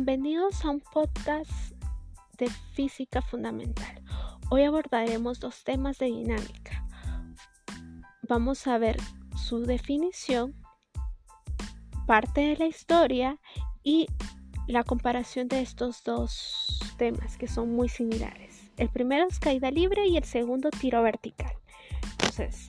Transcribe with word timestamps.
Bienvenidos 0.00 0.64
a 0.64 0.70
un 0.70 0.80
podcast 0.80 1.50
de 2.38 2.48
física 2.48 3.20
fundamental. 3.20 4.00
Hoy 4.48 4.62
abordaremos 4.62 5.40
dos 5.40 5.64
temas 5.64 5.98
de 5.98 6.06
dinámica. 6.06 6.86
Vamos 8.22 8.68
a 8.68 8.78
ver 8.78 8.96
su 9.36 9.58
definición, 9.62 10.54
parte 12.06 12.42
de 12.42 12.56
la 12.58 12.66
historia 12.66 13.40
y 13.82 14.06
la 14.68 14.84
comparación 14.84 15.48
de 15.48 15.62
estos 15.62 16.04
dos 16.04 16.78
temas 16.96 17.36
que 17.36 17.48
son 17.48 17.72
muy 17.72 17.88
similares. 17.88 18.70
El 18.76 18.90
primero 18.90 19.26
es 19.28 19.40
caída 19.40 19.72
libre 19.72 20.06
y 20.06 20.16
el 20.16 20.24
segundo 20.24 20.70
tiro 20.70 21.02
vertical. 21.02 21.56
Entonces, 22.12 22.68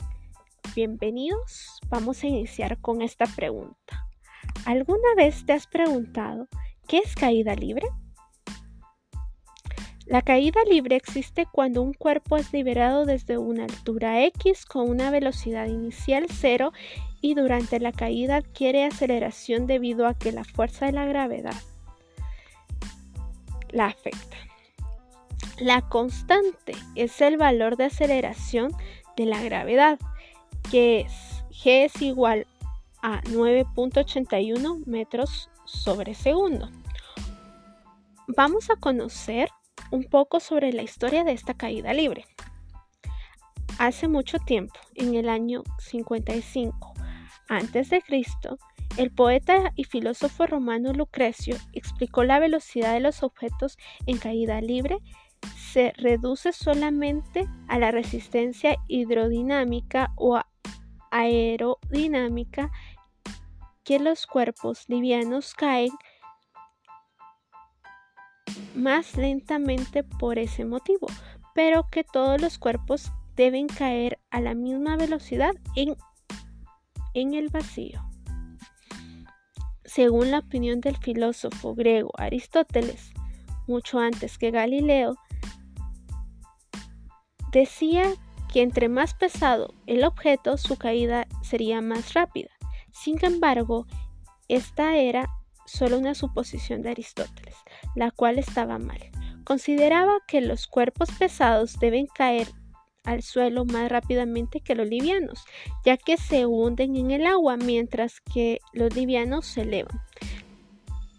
bienvenidos. 0.74 1.80
Vamos 1.90 2.24
a 2.24 2.28
iniciar 2.28 2.82
con 2.82 3.04
esta 3.04 3.28
pregunta. 3.28 4.08
¿Alguna 4.66 5.14
vez 5.16 5.46
te 5.46 5.54
has 5.54 5.68
preguntado 5.68 6.48
qué 6.90 6.98
es 6.98 7.16
caída 7.16 7.56
libre? 7.56 7.88
La 10.08 10.24
caída 10.24 10.60
libre 10.68 10.96
existe 10.96 11.46
cuando 11.52 11.84
un 11.84 11.94
cuerpo 11.94 12.36
es 12.36 12.52
liberado 12.52 13.06
desde 13.06 13.38
una 13.38 13.66
altura 13.66 14.26
x 14.26 14.66
con 14.66 14.90
una 14.90 15.12
velocidad 15.12 15.68
inicial 15.68 16.26
cero 16.28 16.74
y 17.22 17.36
durante 17.36 17.80
la 17.80 17.92
caída 17.92 18.38
adquiere 18.38 18.86
aceleración 18.86 19.68
debido 19.68 20.08
a 20.08 20.16
que 20.16 20.32
la 20.32 20.44
fuerza 20.44 20.88
de 20.88 20.94
la 20.94 21.06
gravedad 21.06 21.54
la 23.70 23.86
afecta. 23.86 24.38
La 25.60 25.88
constante 25.88 26.74
es 26.96 27.22
el 27.22 27.38
valor 27.38 27.78
de 27.78 27.86
aceleración 27.86 28.72
de 29.16 29.26
la 29.26 29.44
gravedad, 29.44 30.00
que 30.72 31.02
es 31.02 31.14
g 31.52 31.86
es 31.86 32.02
igual 32.02 32.48
a 33.04 33.22
9.81 33.26 34.86
metros 34.88 35.52
sobre 35.66 36.16
segundo. 36.16 36.70
Vamos 38.36 38.70
a 38.70 38.76
conocer 38.76 39.50
un 39.90 40.04
poco 40.04 40.40
sobre 40.40 40.72
la 40.72 40.84
historia 40.84 41.24
de 41.24 41.32
esta 41.32 41.56
caída 41.56 41.94
libre. 41.94 42.26
Hace 43.80 44.08
mucho 44.08 44.38
tiempo, 44.38 44.80
en 44.94 45.16
el 45.16 45.30
año 45.30 45.64
55 45.80 46.94
a.C., 47.50 48.04
el 48.98 49.12
poeta 49.12 49.72
y 49.76 49.84
filósofo 49.86 50.46
romano 50.46 50.94
Lucrecio 50.94 51.56
explicó 51.74 52.24
la 52.24 52.38
velocidad 52.38 52.94
de 52.94 53.00
los 53.00 53.24
objetos 53.24 53.80
en 54.06 54.20
caída 54.20 54.62
libre 54.62 55.00
se 55.56 55.94
reduce 55.98 56.54
solamente 56.54 57.48
a 57.68 57.80
la 57.80 57.90
resistencia 57.90 58.76
hidrodinámica 58.88 60.14
o 60.16 60.40
aerodinámica 61.10 62.70
que 63.84 63.98
los 63.98 64.28
cuerpos 64.28 64.86
livianos 64.88 65.56
caen 65.56 65.90
más 68.80 69.18
lentamente 69.18 70.04
por 70.04 70.40
ese 70.40 70.66
motivo, 70.66 71.08
pero 71.54 71.88
que 71.90 72.04
todos 72.04 72.42
los 72.42 72.58
cuerpos 72.58 73.12
deben 73.36 73.68
caer 73.68 74.20
a 74.32 74.42
la 74.42 74.54
misma 74.54 74.96
velocidad 74.98 75.54
en, 75.76 75.96
en 77.14 77.34
el 77.34 77.50
vacío. 77.50 78.02
Según 79.86 80.32
la 80.32 80.40
opinión 80.40 80.82
del 80.82 80.98
filósofo 80.98 81.74
griego 81.74 82.12
Aristóteles, 82.18 83.12
mucho 83.68 84.00
antes 84.00 84.38
que 84.38 84.52
Galileo, 84.52 85.16
decía 87.52 88.04
que 88.52 88.62
entre 88.62 88.90
más 88.90 89.14
pesado 89.14 89.74
el 89.86 90.04
objeto, 90.04 90.58
su 90.58 90.78
caída 90.78 91.28
sería 91.42 91.82
más 91.82 92.14
rápida. 92.14 92.50
Sin 92.92 93.24
embargo, 93.24 93.86
esta 94.48 94.98
era 94.98 95.30
solo 95.70 95.98
una 95.98 96.16
suposición 96.16 96.82
de 96.82 96.90
Aristóteles, 96.92 97.56
la 97.96 98.12
cual 98.12 98.40
estaba 98.40 98.80
mal. 98.80 99.00
Consideraba 99.44 100.20
que 100.28 100.42
los 100.42 100.68
cuerpos 100.68 101.10
pesados 101.18 101.80
deben 101.80 102.08
caer 102.08 102.48
al 103.04 103.24
suelo 103.24 103.66
más 103.66 103.90
rápidamente 103.90 104.62
que 104.62 104.76
los 104.76 104.88
livianos, 104.88 105.44
ya 105.86 105.98
que 105.98 106.18
se 106.18 106.46
hunden 106.46 106.96
en 106.96 107.12
el 107.12 107.26
agua 107.26 107.58
mientras 107.58 108.22
que 108.22 108.60
los 108.74 108.96
livianos 108.96 109.46
se 109.46 109.62
elevan. 109.62 110.00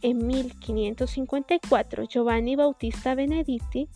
En 0.03 0.27
1554, 0.27 2.05
Giovanni 2.05 2.57
Bautista 2.57 3.15
Benedetti 3.15 3.89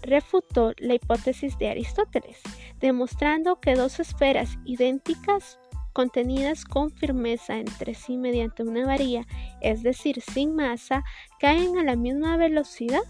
refutó 0.00 0.72
la 0.78 0.94
hipótesis 0.94 1.58
de 1.58 1.68
Aristóteles, 1.68 2.40
demostrando 2.80 3.60
que 3.60 3.74
dos 3.74 4.00
esferas 4.00 4.56
idénticas 4.64 5.58
contenidas 6.00 6.64
con 6.64 6.90
firmeza 6.90 7.58
entre 7.58 7.92
sí 7.92 8.16
mediante 8.16 8.62
una 8.62 8.86
varilla, 8.86 9.26
es 9.60 9.82
decir, 9.82 10.22
sin 10.22 10.54
masa, 10.56 11.04
caen 11.38 11.76
a 11.76 11.84
la 11.84 11.94
misma 11.94 12.38
velocidad. 12.38 13.02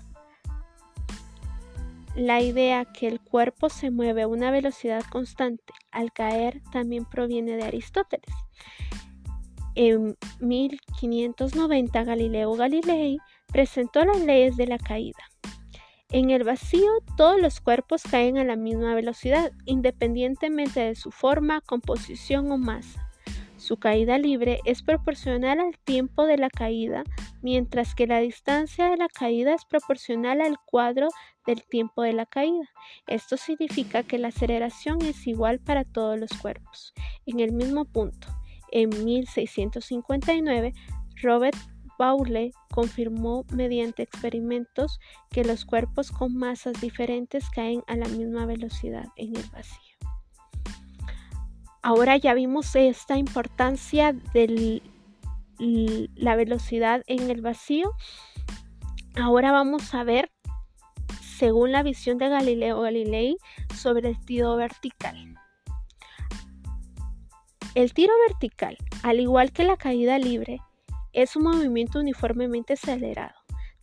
La 2.16 2.40
idea 2.40 2.84
que 2.86 3.06
el 3.06 3.20
cuerpo 3.20 3.68
se 3.68 3.92
mueve 3.92 4.22
a 4.22 4.26
una 4.26 4.50
velocidad 4.50 5.04
constante 5.08 5.72
al 5.92 6.12
caer 6.12 6.62
también 6.72 7.04
proviene 7.04 7.52
de 7.52 7.62
Aristóteles. 7.62 8.34
En 9.76 10.16
1590 10.40 12.02
Galileo 12.02 12.54
Galilei 12.54 13.18
presentó 13.52 14.04
las 14.04 14.20
leyes 14.20 14.56
de 14.56 14.66
la 14.66 14.78
caída. 14.78 15.22
En 16.12 16.30
el 16.30 16.42
vacío 16.42 16.90
todos 17.16 17.40
los 17.40 17.60
cuerpos 17.60 18.02
caen 18.02 18.36
a 18.36 18.44
la 18.44 18.56
misma 18.56 18.94
velocidad, 18.94 19.52
independientemente 19.64 20.80
de 20.80 20.96
su 20.96 21.12
forma, 21.12 21.60
composición 21.60 22.50
o 22.50 22.58
masa. 22.58 23.08
Su 23.56 23.76
caída 23.76 24.18
libre 24.18 24.60
es 24.64 24.82
proporcional 24.82 25.60
al 25.60 25.78
tiempo 25.78 26.24
de 26.24 26.36
la 26.36 26.50
caída, 26.50 27.04
mientras 27.42 27.94
que 27.94 28.08
la 28.08 28.18
distancia 28.18 28.88
de 28.88 28.96
la 28.96 29.06
caída 29.06 29.54
es 29.54 29.64
proporcional 29.66 30.40
al 30.40 30.56
cuadro 30.64 31.08
del 31.46 31.62
tiempo 31.62 32.02
de 32.02 32.14
la 32.14 32.26
caída. 32.26 32.68
Esto 33.06 33.36
significa 33.36 34.02
que 34.02 34.18
la 34.18 34.28
aceleración 34.28 35.00
es 35.02 35.26
igual 35.28 35.60
para 35.60 35.84
todos 35.84 36.18
los 36.18 36.30
cuerpos. 36.40 36.92
En 37.26 37.38
el 37.38 37.52
mismo 37.52 37.84
punto, 37.84 38.26
en 38.72 38.88
1659, 39.04 40.72
Robert 41.22 41.56
Paule 42.00 42.54
confirmó 42.72 43.44
mediante 43.52 44.02
experimentos 44.02 45.00
que 45.28 45.44
los 45.44 45.66
cuerpos 45.66 46.10
con 46.10 46.34
masas 46.34 46.80
diferentes 46.80 47.50
caen 47.50 47.82
a 47.88 47.94
la 47.94 48.08
misma 48.08 48.46
velocidad 48.46 49.04
en 49.16 49.36
el 49.36 49.44
vacío. 49.52 49.98
Ahora 51.82 52.16
ya 52.16 52.32
vimos 52.32 52.74
esta 52.74 53.18
importancia 53.18 54.14
de 54.14 54.80
la 55.58 56.36
velocidad 56.36 57.02
en 57.06 57.30
el 57.30 57.42
vacío. 57.42 57.92
Ahora 59.20 59.52
vamos 59.52 59.92
a 59.92 60.02
ver, 60.02 60.32
según 61.20 61.70
la 61.70 61.82
visión 61.82 62.16
de 62.16 62.30
Galileo 62.30 62.80
Galilei, 62.80 63.36
sobre 63.76 64.08
el 64.08 64.24
tiro 64.24 64.56
vertical. 64.56 65.34
El 67.74 67.92
tiro 67.92 68.14
vertical, 68.26 68.78
al 69.02 69.20
igual 69.20 69.52
que 69.52 69.64
la 69.64 69.76
caída 69.76 70.18
libre, 70.18 70.62
es 71.12 71.36
un 71.36 71.44
movimiento 71.44 71.98
uniformemente 72.00 72.74
acelerado. 72.74 73.34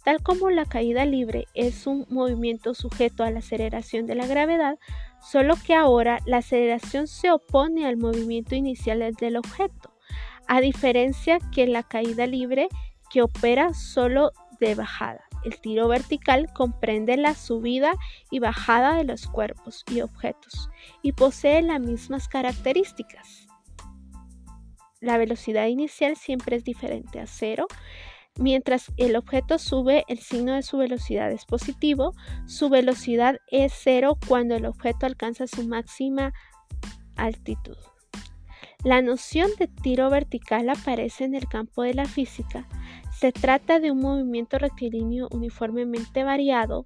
Tal 0.03 0.23
como 0.23 0.49
la 0.49 0.65
caída 0.65 1.05
libre 1.05 1.47
es 1.53 1.85
un 1.85 2.05
movimiento 2.09 2.73
sujeto 2.73 3.23
a 3.23 3.31
la 3.31 3.39
aceleración 3.39 4.05
de 4.05 4.15
la 4.15 4.25
gravedad, 4.25 4.79
solo 5.19 5.55
que 5.65 5.73
ahora 5.73 6.19
la 6.25 6.37
aceleración 6.37 7.07
se 7.07 7.29
opone 7.31 7.85
al 7.85 7.97
movimiento 7.97 8.55
inicial 8.55 8.99
del 9.19 9.35
objeto, 9.35 9.93
a 10.47 10.61
diferencia 10.61 11.39
que 11.53 11.67
la 11.67 11.83
caída 11.83 12.25
libre 12.25 12.69
que 13.09 13.21
opera 13.21 13.73
solo 13.73 14.31
de 14.61 14.75
bajada. 14.75 15.27
El 15.43 15.59
tiro 15.59 15.87
vertical 15.87 16.51
comprende 16.53 17.17
la 17.17 17.35
subida 17.35 17.91
y 18.31 18.39
bajada 18.39 18.95
de 18.95 19.03
los 19.03 19.27
cuerpos 19.27 19.83
y 19.91 20.01
objetos 20.01 20.69
y 21.01 21.11
posee 21.11 21.61
las 21.61 21.79
mismas 21.79 22.27
características 22.27 23.47
la 25.01 25.17
velocidad 25.17 25.67
inicial 25.67 26.15
siempre 26.15 26.57
es 26.57 26.63
diferente 26.63 27.19
a 27.19 27.27
cero. 27.27 27.67
Mientras 28.39 28.91
el 28.97 29.15
objeto 29.15 29.57
sube, 29.57 30.03
el 30.07 30.19
signo 30.19 30.53
de 30.53 30.61
su 30.61 30.77
velocidad 30.77 31.31
es 31.31 31.45
positivo. 31.45 32.13
Su 32.45 32.69
velocidad 32.69 33.37
es 33.51 33.73
cero 33.73 34.17
cuando 34.27 34.55
el 34.55 34.65
objeto 34.65 35.05
alcanza 35.05 35.47
su 35.47 35.67
máxima 35.67 36.33
altitud. 37.15 37.77
La 38.83 39.01
noción 39.01 39.49
de 39.57 39.67
tiro 39.67 40.09
vertical 40.11 40.69
aparece 40.69 41.23
en 41.23 41.33
el 41.33 41.47
campo 41.47 41.81
de 41.81 41.95
la 41.95 42.05
física. 42.05 42.67
Se 43.11 43.31
trata 43.31 43.79
de 43.79 43.91
un 43.91 43.99
movimiento 43.99 44.59
rectilíneo 44.59 45.27
uniformemente 45.31 46.23
variado, 46.23 46.85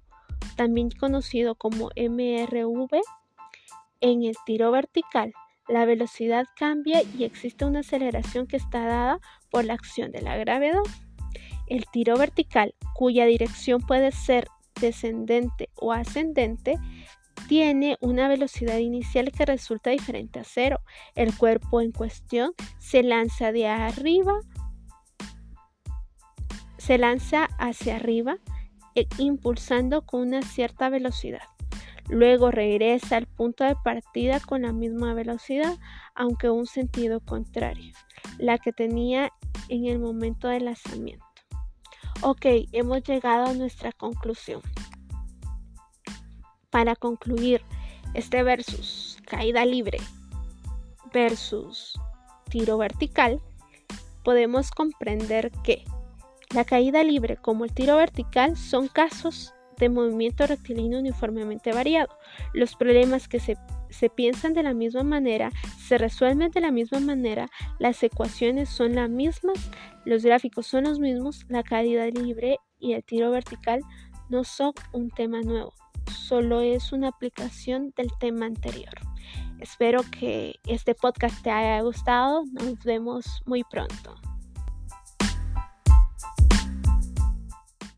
también 0.56 0.88
conocido 0.90 1.54
como 1.54 1.90
MRV. 1.94 3.00
En 4.00 4.22
el 4.22 4.34
tiro 4.46 4.70
vertical, 4.70 5.34
la 5.72 5.86
velocidad 5.86 6.46
cambia 6.54 7.02
y 7.02 7.24
existe 7.24 7.64
una 7.64 7.80
aceleración 7.80 8.46
que 8.46 8.56
está 8.56 8.84
dada 8.84 9.18
por 9.50 9.64
la 9.64 9.72
acción 9.72 10.12
de 10.12 10.20
la 10.20 10.36
gravedad. 10.36 10.82
El 11.66 11.86
tiro 11.90 12.18
vertical, 12.18 12.74
cuya 12.94 13.24
dirección 13.24 13.80
puede 13.80 14.12
ser 14.12 14.48
descendente 14.78 15.70
o 15.74 15.92
ascendente, 15.92 16.74
tiene 17.48 17.96
una 18.00 18.28
velocidad 18.28 18.76
inicial 18.78 19.32
que 19.32 19.46
resulta 19.46 19.90
diferente 19.90 20.40
a 20.40 20.44
cero. 20.44 20.80
El 21.14 21.34
cuerpo 21.34 21.80
en 21.80 21.92
cuestión 21.92 22.52
se 22.78 23.02
lanza 23.02 23.50
de 23.50 23.66
arriba, 23.66 24.40
se 26.76 26.98
lanza 26.98 27.46
hacia 27.58 27.96
arriba 27.96 28.36
e 28.94 29.06
impulsando 29.16 30.04
con 30.04 30.20
una 30.20 30.42
cierta 30.42 30.90
velocidad. 30.90 31.51
Luego 32.12 32.50
regresa 32.50 33.16
al 33.16 33.26
punto 33.26 33.64
de 33.64 33.74
partida 33.74 34.38
con 34.38 34.60
la 34.60 34.72
misma 34.74 35.14
velocidad, 35.14 35.78
aunque 36.14 36.50
un 36.50 36.66
sentido 36.66 37.20
contrario, 37.20 37.94
la 38.36 38.58
que 38.58 38.70
tenía 38.70 39.32
en 39.70 39.86
el 39.86 39.98
momento 39.98 40.48
del 40.48 40.66
lanzamiento. 40.66 41.24
Ok, 42.20 42.44
hemos 42.72 43.02
llegado 43.04 43.46
a 43.46 43.54
nuestra 43.54 43.92
conclusión. 43.92 44.60
Para 46.68 46.96
concluir, 46.96 47.62
este 48.12 48.42
versus 48.42 49.16
caída 49.26 49.64
libre 49.64 49.96
versus 51.14 51.98
tiro 52.50 52.76
vertical, 52.76 53.40
podemos 54.22 54.70
comprender 54.70 55.50
que 55.64 55.82
la 56.54 56.66
caída 56.66 57.04
libre 57.04 57.38
como 57.38 57.64
el 57.64 57.72
tiro 57.72 57.96
vertical 57.96 58.58
son 58.58 58.88
casos 58.88 59.54
de 59.82 59.88
movimiento 59.88 60.46
rectilíneo 60.46 61.00
uniformemente 61.00 61.72
variado. 61.72 62.16
Los 62.54 62.76
problemas 62.76 63.26
que 63.26 63.40
se, 63.40 63.56
se, 63.90 64.08
piensan 64.08 64.54
de 64.54 64.62
la 64.62 64.74
misma 64.74 65.02
manera 65.02 65.50
se 65.88 65.98
resuelven 65.98 66.52
de 66.52 66.60
la 66.60 66.70
misma 66.70 67.00
manera, 67.00 67.50
las 67.80 68.00
ecuaciones 68.04 68.68
son 68.68 68.94
las 68.94 69.10
mismas, 69.10 69.58
los 70.04 70.24
gráficos 70.24 70.68
son 70.68 70.84
los 70.84 71.00
mismos, 71.00 71.44
la 71.48 71.64
caída 71.64 72.06
libre 72.06 72.58
y 72.78 72.92
el 72.92 73.02
tiro 73.02 73.32
vertical 73.32 73.80
no 74.30 74.44
son 74.44 74.72
un 74.92 75.10
tema 75.10 75.40
nuevo, 75.40 75.74
solo 76.10 76.60
es 76.60 76.92
una 76.92 77.08
aplicación 77.08 77.92
del 77.96 78.08
tema 78.20 78.46
anterior. 78.46 78.94
Espero 79.58 80.02
que 80.10 80.54
este 80.66 80.94
podcast 80.94 81.42
te 81.42 81.50
haya 81.50 81.80
gustado. 81.82 82.44
Nos 82.52 82.82
vemos 82.84 83.42
muy 83.46 83.62
pronto. 83.62 84.31